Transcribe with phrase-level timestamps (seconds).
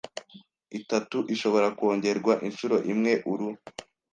[0.79, 3.47] itatu ishobora kongerwa inshuro imwe Uru